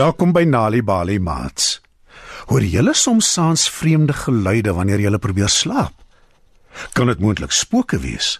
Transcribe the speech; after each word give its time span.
Welkom 0.00 0.30
by 0.32 0.46
Nali 0.48 0.80
Bali 0.80 1.18
Mats. 1.20 1.74
Hoor 2.48 2.64
julle 2.64 2.94
soms 2.96 3.26
saans 3.34 3.66
vreemde 3.68 4.14
geluide 4.16 4.72
wanneer 4.72 5.02
julle 5.02 5.18
probeer 5.20 5.50
slaap? 5.52 5.92
Kan 6.96 7.10
dit 7.10 7.20
moontlik 7.20 7.52
spooke 7.52 7.98
wees? 8.00 8.38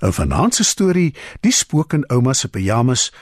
'n 0.00 0.14
Vanaand 0.16 0.54
se 0.54 0.64
storie, 0.64 1.14
die 1.40 1.52
spook 1.52 1.92
in 1.92 2.08
ouma 2.08 2.32
se 2.32 2.48
pyjamas, 2.48 3.12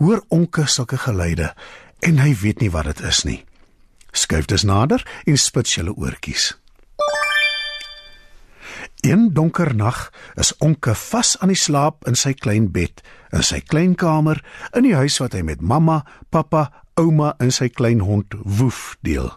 hoor 0.00 0.24
onke 0.28 0.66
sulke 0.66 0.98
geluide 0.98 1.54
en 2.00 2.18
hy 2.18 2.34
weet 2.42 2.60
nie 2.60 2.70
wat 2.70 2.90
dit 2.90 3.00
is 3.00 3.22
nie. 3.22 3.44
Skuif 4.12 4.50
dus 4.50 4.66
nader 4.66 5.06
en 5.24 5.38
spits 5.38 5.74
julle 5.74 5.94
oortjies. 5.94 6.58
Een 9.00 9.32
donker 9.34 9.74
nag 9.74 10.10
is 10.34 10.56
onke 10.58 10.94
vas 10.94 11.38
aan 11.38 11.48
die 11.48 11.62
slaap 11.62 12.06
in 12.06 12.14
sy 12.14 12.34
klein 12.34 12.72
bed 12.72 13.02
in 13.32 13.42
sy 13.42 13.60
klein 13.60 13.94
kamer 13.94 14.42
in 14.74 14.82
die 14.82 14.94
huis 14.94 15.18
wat 15.18 15.32
hy 15.32 15.42
met 15.42 15.60
mamma, 15.60 16.04
pappa, 16.30 16.81
ouma 17.02 17.34
en 17.42 17.50
sy 17.52 17.68
klein 17.68 18.00
hond 18.00 18.34
Woef 18.58 18.96
deel. 19.02 19.30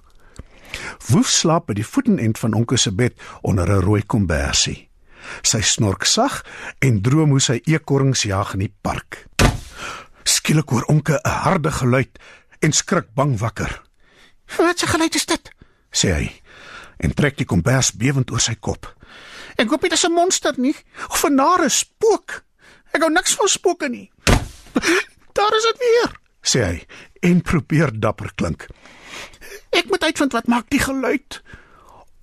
Woef 1.10 1.30
slaap 1.32 1.70
by 1.70 1.76
die 1.78 1.88
voetenend 1.88 2.40
van 2.42 2.56
onkel 2.58 2.78
se 2.78 2.92
bed 2.92 3.18
onder 3.42 3.70
'n 3.70 3.82
rooi 3.82 4.04
kombersie. 4.06 4.90
Sy 5.42 5.62
snork 5.62 6.06
sag 6.06 6.44
en 6.80 7.02
droom 7.02 7.30
hoe 7.30 7.40
sy 7.42 7.62
eekorings 7.66 8.24
jag 8.24 8.54
in 8.54 8.60
die 8.60 8.74
park. 8.82 9.26
Skielik 10.24 10.70
hoor 10.70 10.86
onkel 10.88 11.20
'n 11.24 11.30
harde 11.30 11.72
geluid 11.72 12.20
en 12.60 12.72
skrik 12.72 13.14
bang 13.14 13.38
wakker. 13.38 13.82
"Wat 14.58 14.84
'n 14.84 14.88
geluid 14.88 15.16
is 15.16 15.26
dit?" 15.26 15.52
sê 15.92 16.14
hy 16.14 16.42
en 16.98 17.14
trek 17.14 17.38
die 17.38 17.46
kombers 17.46 17.92
bewend 17.92 18.32
oor 18.32 18.40
sy 18.40 18.56
kop. 18.56 18.96
"Ek 19.58 19.70
hoop 19.70 19.82
dit 19.82 19.92
is 19.92 20.06
'n 20.06 20.12
monster 20.12 20.54
nie 20.58 20.76
of 21.08 21.24
'n 21.24 21.36
nare 21.36 21.70
spook. 21.70 22.44
Ek 22.92 23.02
hou 23.02 23.12
niks 23.12 23.36
van 23.36 23.48
spooke 23.48 23.90
nie." 23.90 24.12
"Daar 25.34 25.56
is 25.56 25.64
dit 25.64 25.78
weer," 25.78 26.25
sê 26.46 26.64
hy 26.64 26.78
en 27.26 27.42
probeer 27.42 27.92
dapper 27.92 28.32
klink. 28.36 28.68
Ek 29.76 29.90
moet 29.90 30.04
uitvind 30.04 30.36
wat 30.38 30.48
maak 30.48 30.70
die 30.70 30.80
geluid. 30.80 31.42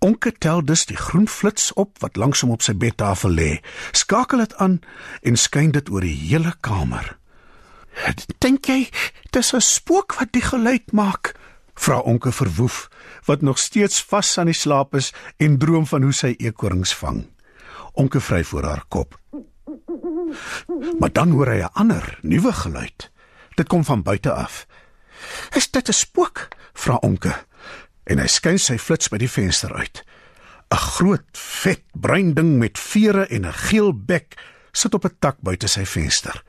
Onke 0.03 0.33
tel 0.33 0.64
dus 0.67 0.87
die 0.87 0.98
groen 0.98 1.29
flits 1.29 1.73
op 1.79 1.98
wat 2.03 2.17
langs 2.17 2.42
hom 2.42 2.55
op 2.55 2.62
sy 2.62 2.75
bedtafel 2.75 3.34
lê. 3.34 3.51
Skakel 3.92 4.42
dit 4.42 4.55
aan 4.62 4.81
en 5.23 5.39
skyn 5.39 5.75
dit 5.75 5.91
oor 5.91 6.03
die 6.06 6.17
hele 6.17 6.55
kamer. 6.61 7.19
"Dink 8.39 8.67
jy 8.67 8.91
dis 9.31 9.55
'n 9.55 9.61
spook 9.61 10.14
wat 10.19 10.33
die 10.33 10.42
geluid 10.42 10.92
maak?" 10.92 11.34
vra 11.75 11.98
Onke 11.98 12.33
verwoef, 12.33 12.89
wat 13.25 13.42
nog 13.42 13.59
steeds 13.59 14.03
vas 14.03 14.39
aan 14.39 14.51
die 14.51 14.57
slaap 14.57 14.95
is 14.95 15.12
en 15.36 15.59
droom 15.59 15.86
van 15.86 16.03
hoe 16.03 16.12
sy 16.12 16.34
eekorings 16.39 16.95
vang. 16.95 17.25
Onke 17.92 18.20
vry 18.20 18.45
voor 18.45 18.64
haar 18.64 18.84
kop. 18.89 19.19
Maar 20.98 21.12
dan 21.12 21.31
hoor 21.31 21.47
hy 21.47 21.61
'n 21.62 21.73
ander, 21.73 22.19
nuwe 22.23 22.53
geluid. 22.53 23.11
Dit 23.55 23.69
kom 23.69 23.84
van 23.84 24.03
buite 24.03 24.33
af. 24.33 24.67
"Is 25.55 25.70
dit 25.70 25.89
'n 25.89 25.92
spook?" 25.92 26.48
vra 26.72 26.95
Onke. 26.95 27.34
En 28.05 28.19
hy 28.19 28.27
skyn 28.27 28.58
sy 28.58 28.78
flits 28.78 29.08
by 29.08 29.19
die 29.19 29.31
venster 29.31 29.75
uit. 29.75 30.05
'n 30.73 30.77
Groot, 30.77 31.39
vet, 31.39 31.83
bruin 31.92 32.35
ding 32.35 32.58
met 32.58 32.79
vere 32.79 33.27
en 33.27 33.46
'n 33.46 33.52
geel 33.52 33.92
bek 33.92 34.36
sit 34.73 34.95
op 34.95 35.05
'n 35.05 35.17
tak 35.18 35.36
buite 35.40 35.67
sy 35.67 35.85
venster. 35.85 36.42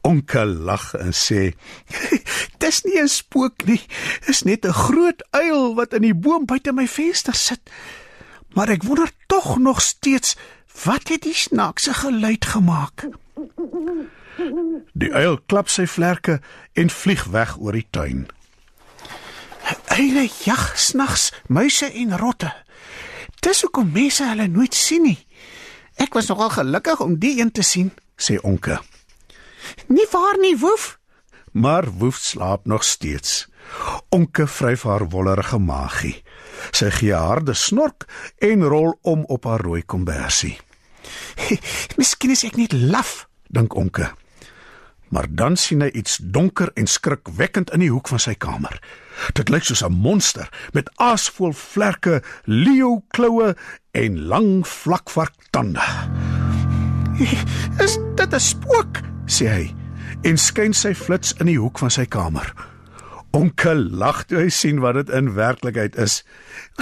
Onke 0.00 0.44
lag 0.44 0.94
en 0.94 1.12
sê: 1.12 1.54
"Dis 2.62 2.82
nie 2.82 3.00
'n 3.02 3.08
spook 3.08 3.64
nie. 3.64 3.82
Dis 4.26 4.42
net 4.42 4.64
'n 4.66 4.72
groot 4.72 5.22
uil 5.30 5.74
wat 5.74 5.92
in 5.92 6.02
die 6.02 6.14
boom 6.14 6.46
buite 6.46 6.72
my 6.72 6.86
venster 6.88 7.34
sit. 7.34 7.60
Maar 8.54 8.68
ek 8.68 8.82
wonder 8.82 9.10
tog 9.26 9.58
nog 9.58 9.82
steeds 9.82 10.36
wat 10.84 11.08
het 11.08 11.22
die 11.22 11.34
snaakse 11.34 11.94
geluid 11.94 12.44
gemaak?" 12.44 13.06
Die 14.92 15.12
uil 15.12 15.38
klap 15.46 15.68
sy 15.68 15.86
vlerke 15.86 16.40
en 16.78 16.90
vlieg 16.90 17.24
weg 17.34 17.56
oor 17.60 17.76
die 17.76 17.86
tuin. 17.90 18.26
Eile 19.92 20.24
jag 20.44 20.72
snags 20.78 21.32
muise 21.48 21.90
en 21.92 22.16
rotte. 22.18 22.52
Dis 23.44 23.62
hoekom 23.64 23.90
mense 23.92 24.24
hulle 24.24 24.48
nooit 24.48 24.74
sien 24.74 25.04
nie. 25.04 25.18
Ek 26.00 26.14
was 26.16 26.30
nogal 26.30 26.52
gelukkig 26.54 27.02
om 27.04 27.18
die 27.20 27.38
een 27.40 27.52
te 27.52 27.64
sien, 27.66 27.90
sê 28.16 28.38
Onke. 28.40 28.78
Nie 29.92 30.06
waar 30.10 30.38
nie, 30.40 30.56
Woef? 30.58 30.98
Maar 31.52 31.90
Woef 32.00 32.16
slaap 32.16 32.64
nog 32.66 32.84
steeds. 32.84 33.46
Onke 34.08 34.46
vryf 34.46 34.86
haar 34.88 35.08
wollerige 35.12 35.58
maagie. 35.58 36.16
Sy 36.72 36.88
gee 36.90 37.14
harde 37.14 37.54
snork 37.54 38.08
en 38.38 38.64
rol 38.64 38.96
om 39.02 39.24
op 39.28 39.44
haar 39.44 39.60
rooi 39.60 39.82
kombersie. 39.82 40.56
Miskien 41.98 42.32
is 42.32 42.46
ek 42.48 42.56
net 42.56 42.72
laf, 42.72 43.26
dink 43.52 43.76
Onke 43.76 44.12
maar 45.12 45.28
dan 45.28 45.56
sien 45.60 45.84
hy 45.84 45.90
iets 45.92 46.16
donker 46.32 46.70
en 46.80 46.88
skrikwekkend 46.88 47.70
in 47.76 47.84
die 47.84 47.90
hoek 47.92 48.08
van 48.08 48.20
sy 48.22 48.32
kamer. 48.40 48.78
Dit 49.36 49.52
lyk 49.52 49.66
soos 49.68 49.84
'n 49.84 49.92
monster 49.92 50.48
met 50.72 50.88
aasvol 50.96 51.52
vlerke, 51.52 52.22
leeu 52.44 53.02
kloue 53.12 53.54
en 53.92 54.18
lang 54.26 54.66
vlakvark 54.66 55.34
tande. 55.50 55.84
"Is 57.78 57.98
dit 58.16 58.34
'n 58.34 58.40
spook?" 58.40 59.00
sê 59.26 59.46
hy 59.48 59.74
en 60.22 60.38
skyn 60.38 60.72
sy 60.72 60.94
flits 60.94 61.34
in 61.40 61.46
die 61.46 61.58
hoek 61.58 61.78
van 61.78 61.90
sy 61.90 62.04
kamer. 62.04 62.54
Onkel 63.32 63.88
lag 63.90 64.24
toe 64.24 64.38
hy 64.38 64.48
sien 64.48 64.80
wat 64.80 64.94
dit 64.94 65.10
in 65.10 65.34
werklikheid 65.34 65.96
is. 65.96 66.24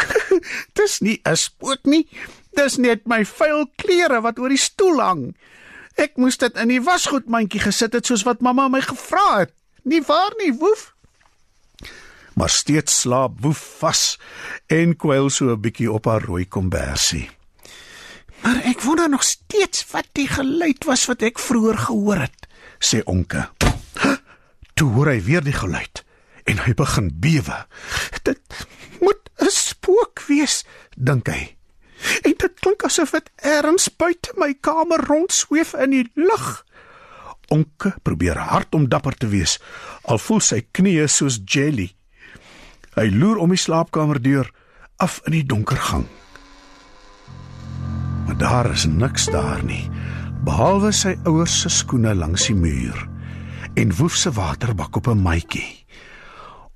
"Dis 0.79 1.01
nie 1.01 1.21
'n 1.25 1.37
spook 1.37 1.85
nie. 1.85 2.07
Dis 2.55 2.77
net 2.77 3.07
my 3.07 3.25
vuil 3.25 3.67
klere 3.77 4.21
wat 4.21 4.39
oor 4.39 4.49
die 4.49 4.59
stoel 4.59 5.01
hang." 5.01 5.35
Ek 6.01 6.17
moes 6.17 6.39
dit 6.41 6.55
in 6.57 6.71
die 6.73 6.81
wasgoedmandjie 6.81 7.61
gesit 7.61 7.93
het 7.93 8.09
soos 8.09 8.25
wat 8.25 8.41
mamma 8.41 8.71
my 8.73 8.81
gevra 8.81 9.43
het. 9.43 9.53
Nie 9.85 10.01
waar 10.09 10.33
nie, 10.41 10.53
woef? 10.57 10.95
Maar 12.41 12.49
steeds 12.49 13.03
slaap 13.03 13.37
woef 13.45 13.61
vas 13.81 14.17
en 14.73 14.97
kwyl 14.97 15.29
so 15.29 15.53
'n 15.53 15.61
bietjie 15.61 15.93
op 15.93 16.07
haar 16.09 16.25
rooi 16.25 16.49
kombersie. 16.49 17.29
Maar 18.43 18.65
ek 18.65 18.81
wonder 18.81 19.09
nog 19.09 19.23
steeds 19.23 19.85
wat 19.93 20.09
die 20.13 20.29
geluid 20.29 20.85
was 20.85 21.05
wat 21.07 21.23
ek 21.23 21.39
vroeër 21.39 21.79
gehoor 21.79 22.21
het, 22.25 22.49
sê 22.81 23.05
Onke. 23.05 23.51
Toe 24.75 24.93
hoor 24.93 25.07
hy 25.13 25.21
weer 25.21 25.45
die 25.45 25.53
geluid 25.53 26.05
en 26.45 26.59
hy 26.65 26.73
begin 26.75 27.11
bewe. 27.21 27.67
Dit 28.23 28.41
moet 29.01 29.31
'n 29.37 29.51
spook 29.51 30.25
wees, 30.29 30.65
dink 30.97 31.29
hy. 31.29 31.60
En 32.23 32.35
dit 32.37 32.61
klink 32.61 32.85
asof 32.85 33.11
dit 33.11 33.31
ergens 33.37 33.89
buite 33.97 34.33
my 34.41 34.55
kamer 34.61 35.05
rondsweef 35.07 35.75
in 35.75 35.91
die 35.91 36.07
lug. 36.15 36.65
Onke 37.51 37.95
probeer 38.03 38.39
hard 38.39 38.75
om 38.75 38.89
dapper 38.89 39.17
te 39.19 39.29
wees, 39.29 39.59
al 40.03 40.19
voel 40.19 40.41
sy 40.41 40.63
knieë 40.71 41.09
soos 41.11 41.41
jelly. 41.45 41.91
Hy 42.95 43.11
loer 43.11 43.41
om 43.43 43.51
die 43.55 43.61
slaapkamerdeur 43.61 44.51
af 45.03 45.21
in 45.27 45.39
die 45.39 45.47
donker 45.47 45.81
gang. 45.91 46.07
Maar 48.27 48.39
daar 48.39 48.71
is 48.71 48.87
niks 48.87 49.27
daar 49.33 49.65
nie, 49.65 49.91
behalwe 50.47 50.93
sy 50.95 51.17
ouers 51.27 51.61
se 51.65 51.73
skoene 51.73 52.15
langs 52.15 52.47
die 52.47 52.57
muur 52.57 53.09
en 53.75 53.93
woef 53.97 54.17
se 54.17 54.33
waterbak 54.33 54.97
op 54.97 55.07
'n 55.07 55.23
maatjie. 55.23 55.87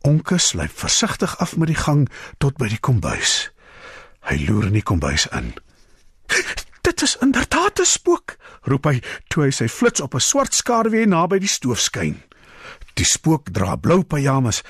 Onke 0.01 0.39
sluip 0.39 0.71
versigtig 0.75 1.39
af 1.39 1.57
met 1.57 1.67
die 1.67 1.83
gang 1.83 2.09
tot 2.39 2.57
by 2.57 2.69
die 2.69 2.81
kombuis. 2.81 3.54
Hy 4.25 4.37
loer 4.49 4.71
in 4.71 4.79
die 4.79 4.83
kombuis 4.83 5.27
in. 5.37 5.53
Dit 6.85 7.03
is 7.03 7.17
inderdaad 7.21 7.81
'n 7.81 7.85
spook, 7.85 8.37
roep 8.63 8.85
hy 8.85 9.01
toe 9.29 9.45
hy 9.45 9.51
sy 9.51 9.69
flits 9.69 10.01
op 10.01 10.15
'n 10.15 10.21
swart 10.21 10.55
skaduwee 10.55 11.07
naby 11.07 11.39
die 11.39 11.49
stoof 11.49 11.81
skyn. 11.81 12.23
Die 12.95 13.05
spook 13.05 13.51
dra 13.53 13.77
blou 13.77 14.03
pyjamas 14.03 14.63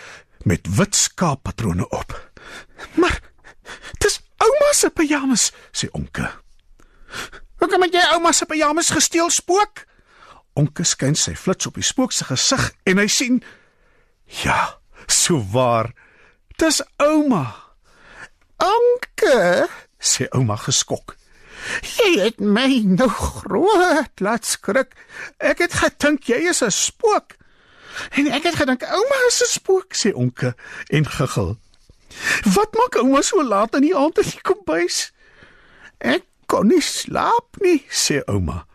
met 0.45 0.77
wit 0.77 0.95
skaappatrone 0.95 1.89
op. 1.89 2.31
Maar 2.95 3.21
dis 3.99 4.21
ouma 4.37 4.73
se 4.73 4.91
pyjamas, 4.91 5.53
sê 5.73 5.89
Onke. 5.91 6.31
Hoe 7.59 7.69
kom 7.69 7.83
jy 7.83 8.05
ouma 8.13 8.33
se 8.33 8.47
pyjamas 8.47 8.91
gesteel, 8.91 9.31
spook? 9.31 9.87
Onke 10.53 10.85
skyn 10.85 11.15
sy 11.15 11.35
flits 11.35 11.67
op 11.67 11.75
die 11.75 11.83
spook 11.83 12.13
se 12.13 12.25
gesig 12.25 12.73
en 12.85 12.99
hy 12.99 13.07
sien 13.07 13.43
ja, 14.43 14.79
so 15.07 15.41
waar. 15.53 15.93
Dis 16.57 16.83
ouma. 16.97 17.65
Anke, 19.25 19.69
sê 20.01 20.27
ouma 20.37 20.57
geskok. 20.61 21.15
Jy 21.97 22.09
het 22.21 22.41
my 22.45 22.83
nou 22.85 23.09
groot 23.09 24.21
laat 24.21 24.45
skrik. 24.45 24.93
Ek 25.41 25.63
het 25.65 25.77
gedink 25.81 26.29
jy 26.29 26.43
is 26.51 26.61
'n 26.63 26.71
spook. 26.71 27.37
En 28.19 28.29
ek 28.29 28.43
het 28.45 28.57
gedink 28.61 28.83
ouma 28.83 29.19
is 29.29 29.41
'n 29.41 29.49
spook, 29.49 29.95
sê 29.95 30.13
onke 30.13 30.55
en 30.91 31.07
giggel. 31.07 31.57
Wat 32.55 32.75
maak 32.75 33.01
ouma 33.01 33.23
so 33.23 33.43
laat 33.43 33.75
in 33.75 33.89
die 33.89 33.97
aand 33.97 34.19
in 34.19 34.29
die 34.29 34.43
kombuis? 34.43 35.13
Ek 35.99 36.25
kon 36.47 36.67
nie 36.67 36.83
slaap 36.83 37.57
nie, 37.61 37.87
sê 37.89 38.21
ouma. 38.27 38.67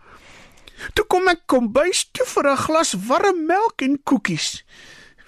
Toe 0.93 1.05
kom 1.05 1.27
ek 1.27 1.45
kombuis 1.45 2.09
toe 2.11 2.25
vir 2.25 2.51
'n 2.51 2.57
glas 2.57 2.93
warm 3.07 3.45
melk 3.45 3.81
en 3.81 4.03
koekies. 4.03 4.63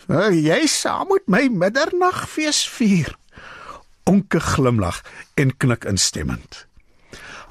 Wil 0.08 0.34
jy 0.34 0.66
saam 0.68 1.08
met 1.08 1.28
my 1.28 1.48
middernagfees 1.48 2.68
vier? 2.68 3.21
Onke 4.04 4.40
glimlag 4.40 5.02
en 5.36 5.58
knik 5.58 5.86
instemmend. 5.86 6.66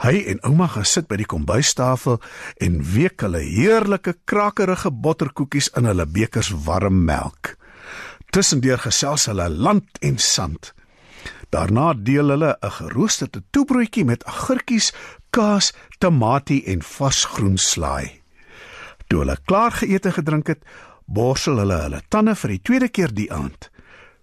Hy 0.01 0.17
en 0.33 0.39
ouma 0.49 0.67
gaan 0.73 0.89
sit 0.89 1.09
by 1.11 1.19
die 1.21 1.29
kombuistafel 1.29 2.21
en 2.65 2.79
week 2.95 3.21
hulle 3.21 3.43
heerlike 3.45 4.15
krakerige 4.25 4.91
botterkoekies 4.91 5.69
in 5.77 5.85
hulle 5.91 6.07
bekers 6.09 6.49
warm 6.65 7.03
melk. 7.05 7.57
Tussendeur 8.33 8.81
gesels 8.81 9.27
hulle 9.29 9.51
land 9.51 10.01
en 10.01 10.17
sand. 10.19 10.73
Daarna 11.53 11.93
deel 11.95 12.33
hulle 12.33 12.57
'n 12.63 12.71
geroosterde 12.71 13.43
toebroodjie 13.51 14.05
met 14.05 14.25
agurkies, 14.25 14.93
kaas, 15.31 15.73
tamatie 15.99 16.65
en 16.65 16.83
vars 16.83 17.25
groen 17.25 17.59
slaai. 17.59 18.23
Toe 19.09 19.19
hulle 19.19 19.37
klaar 19.45 19.73
geëet 19.73 20.07
en 20.07 20.13
gedrink 20.13 20.47
het, 20.47 20.65
borsel 21.05 21.59
hulle 21.59 21.79
hulle 21.83 22.03
tande 22.09 22.35
vir 22.35 22.51
die 22.51 22.63
tweede 22.63 22.89
keer 22.89 23.15
die 23.15 23.33
aand. 23.33 23.71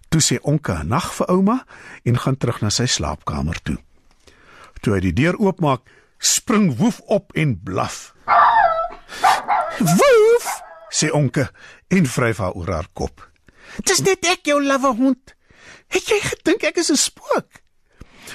Toe 0.08 0.20
sê 0.20 0.36
onke 0.42 0.72
'n 0.72 0.88
nag 0.88 1.12
vir 1.14 1.26
ouma 1.30 1.64
en 2.04 2.18
gaan 2.18 2.36
terug 2.36 2.60
na 2.60 2.70
sy 2.70 2.86
slaapkamer 2.86 3.62
toe. 3.62 3.78
Toe 4.80 4.94
hy 4.94 5.00
die 5.00 5.12
deur 5.12 5.36
oopmaak, 5.36 5.80
spring 6.18 6.76
Woef 6.76 7.00
op 7.00 7.32
en 7.32 7.60
blaf. 7.62 8.14
Woef, 9.78 10.46
sê 10.90 11.10
onke 11.10 11.50
en 11.88 12.06
vryf 12.06 12.38
haar 12.38 12.52
oor 12.52 12.72
haar 12.72 12.88
kop. 12.92 13.30
Dis 13.84 14.00
net 14.00 14.24
ek 14.26 14.48
jou 14.48 14.62
lawwe 14.64 14.94
hond. 14.96 15.34
Het 15.88 16.08
jy 16.08 16.20
gedink 16.20 16.62
ek 16.62 16.76
is 16.76 16.90
'n 16.90 16.96
spook? 16.96 17.62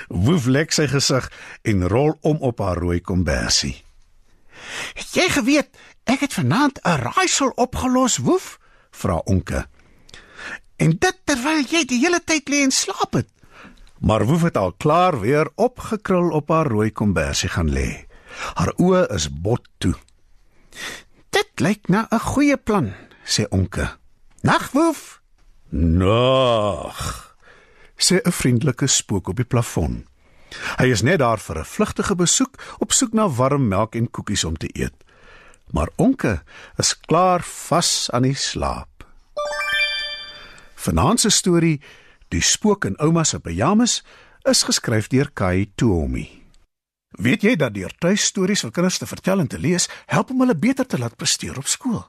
Woef 0.10 0.46
lek 0.46 0.72
sy 0.72 0.88
gesig 0.88 1.31
en 1.64 1.88
rol 1.88 2.18
om 2.22 2.38
op 2.42 2.60
haar 2.60 2.78
rooi 2.78 3.02
kombersie. 3.02 3.84
Het 4.94 5.10
jy 5.14 5.30
geweet 5.30 5.78
ek 6.06 6.19
het 6.19 6.34
vanaand 6.34 6.80
'n 6.84 6.98
raaisel 6.98 7.50
opgelos, 7.56 8.18
Woef? 8.18 8.60
vra 8.92 9.18
onke. 9.26 9.68
En 10.83 10.91
dit 11.00 11.19
terwyl 11.24 11.63
jy 11.71 11.85
die 11.88 12.01
hele 12.01 12.19
tyd 12.19 12.50
lê 12.51 12.63
en 12.65 12.74
slaap 12.75 13.15
het. 13.15 13.30
Maar 14.03 14.25
Woef 14.27 14.41
het 14.50 14.57
al 14.59 14.74
klaar 14.75 15.15
weer 15.21 15.47
opgekrul 15.56 16.33
op 16.35 16.51
haar 16.51 16.68
rooi 16.68 16.91
kombersie 16.91 17.50
gaan 17.50 17.71
lê. 17.71 18.03
Haar 18.57 18.74
oë 18.81 19.06
is 19.15 19.30
bot 19.31 19.63
toe. 19.80 19.94
Dit 21.31 21.63
lyk 21.63 21.88
na 21.88 22.07
'n 22.12 22.19
goeie 22.19 22.57
plan, 22.57 22.94
sê 23.24 23.47
onke. 23.50 23.95
Nag, 24.41 24.71
Woef. 24.71 25.21
Nag. 25.69 27.00
sê 27.97 28.19
'n 28.19 28.31
vriendelike 28.31 28.88
spook 28.88 29.27
op 29.27 29.35
die 29.35 29.45
plafon. 29.45 30.07
Hy 30.77 30.91
is 30.91 31.01
net 31.01 31.19
daar 31.19 31.39
vir 31.39 31.59
'n 31.59 31.65
vlugtige 31.65 32.15
besoek, 32.15 32.53
op 32.80 32.91
soek 32.91 33.13
na 33.13 33.30
warm 33.30 33.68
melk 33.68 33.95
en 33.95 34.12
koekies 34.12 34.44
om 34.44 34.57
te 34.57 34.69
eet. 34.71 34.94
Maar 35.71 35.89
onke 35.95 36.44
is 36.77 37.00
klaar 37.00 37.41
vas 37.44 38.09
aan 38.12 38.21
die 38.21 38.35
slaap. 38.35 38.93
Vanaand 40.83 41.19
se 41.19 41.30
storie, 41.30 41.81
Die 42.27 42.41
spook 42.41 42.85
in 42.85 42.95
ouma 43.00 43.24
se 43.24 43.38
pyjamas, 43.39 44.00
is 44.50 44.63
geskryf 44.65 45.07
deur 45.07 45.30
Kai 45.33 45.69
Toomi. 45.75 46.25
Weet 47.21 47.44
jy 47.45 47.53
dat 47.56 47.75
deur 47.75 47.94
tuistories 48.01 48.63
vir 48.65 48.71
kinders 48.74 48.97
te 48.97 49.07
vertel 49.07 49.44
en 49.44 49.47
te 49.47 49.59
lees, 49.62 49.85
help 50.09 50.33
om 50.33 50.41
hulle 50.41 50.56
beter 50.57 50.88
te 50.89 50.97
laat 50.97 51.15
presteer 51.15 51.59
op 51.62 51.69
skool? 51.69 52.01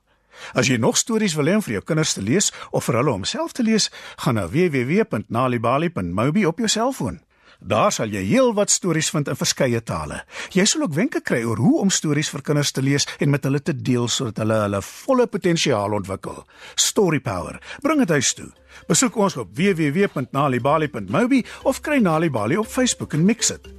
As 0.56 0.66
jy 0.66 0.78
nog 0.80 0.96
stories 0.96 1.36
wil 1.36 1.52
hê 1.52 1.58
om 1.58 1.62
vir 1.62 1.76
jou 1.76 1.84
kinders 1.84 2.16
te 2.16 2.24
lees 2.24 2.50
of 2.72 2.88
vir 2.88 2.98
hulle 3.02 3.12
om 3.12 3.28
self 3.28 3.52
te 3.52 3.62
lees, 3.62 3.90
gaan 4.24 4.40
na 4.40 4.48
www.nalibali.mobi 4.48 6.46
op 6.48 6.64
jou 6.64 6.72
selfoon. 6.72 7.20
Daar 7.60 7.92
sal 7.92 8.10
jy 8.10 8.24
heelwat 8.26 8.72
stories 8.72 9.12
vind 9.14 9.28
in 9.30 9.38
verskeie 9.38 9.84
tale. 9.86 10.24
Jy 10.56 10.66
sal 10.66 10.88
ook 10.88 10.96
wenke 10.96 11.20
kry 11.20 11.44
oor 11.44 11.60
hoe 11.62 11.78
om 11.84 11.92
stories 11.92 12.32
vir 12.32 12.42
kinders 12.42 12.74
te 12.74 12.82
lees 12.82 13.06
en 13.20 13.30
met 13.30 13.44
hulle 13.44 13.60
te 13.62 13.76
deel 13.76 14.08
sodat 14.08 14.42
hulle 14.42 14.58
hulle 14.64 14.82
volle 14.88 15.28
potensiaal 15.30 16.00
ontwikkel. 16.00 16.42
Story 16.74 17.20
Power. 17.20 17.60
Bring 17.84 18.02
dit 18.02 18.16
huis 18.18 18.34
toe. 18.34 18.50
Besoek 18.86 19.16
ons 19.16 19.36
op 19.36 19.48
www.nalibali.mobi 19.56 21.44
of 21.62 21.80
kry 21.80 21.98
Nalibali 22.02 22.56
op 22.56 22.66
Facebook 22.66 23.12
en 23.12 23.24
mix 23.24 23.48
dit. 23.54 23.72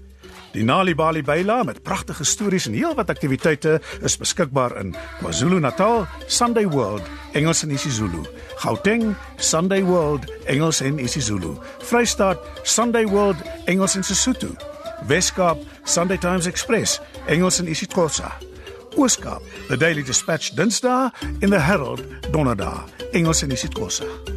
Die 0.56 0.63
Nalibali 0.63 1.21
byla 1.21 1.63
met 1.63 1.83
pragtige 1.83 2.24
stories 2.24 2.65
en 2.65 2.74
heelwat 2.74 3.09
aktiwiteite 3.09 3.81
is 4.01 4.18
beskikbaar 4.18 4.77
in 4.80 4.95
KwaZulu-Natal, 5.19 6.06
Sunday 6.27 6.68
World, 6.68 7.01
Engels 7.31 7.63
en 7.63 7.71
isiZulu. 7.71 8.24
Gauteng, 8.56 9.15
Sunday 9.36 9.83
World, 9.83 10.31
Engels 10.45 10.80
en 10.81 11.00
isiZulu. 11.00 11.57
Vrystaat, 11.77 12.39
Sunday 12.63 13.07
World, 13.07 13.38
Engels 13.65 13.95
en 13.95 14.03
Sesotho. 14.03 14.56
Weskaap, 15.07 15.57
Sunday 15.83 16.18
Times 16.18 16.45
Express, 16.45 17.01
Engels 17.27 17.59
en 17.59 17.68
isiXhosa. 17.68 18.38
Ooskaap, 18.95 19.42
The 19.68 19.77
Daily 19.77 20.03
Dispatch 20.03 20.50
Dinsdae 20.56 21.12
en 21.39 21.50
The 21.50 21.59
Herald 21.59 22.03
Donderdag, 22.31 22.86
Engels 23.12 23.42
en 23.42 23.51
isiXhosa. 23.51 24.35